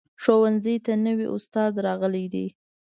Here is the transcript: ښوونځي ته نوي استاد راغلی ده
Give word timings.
ښوونځي 0.23 0.75
ته 0.85 0.93
نوي 1.05 1.27
استاد 1.35 1.73
راغلی 1.85 2.25
ده 2.33 2.45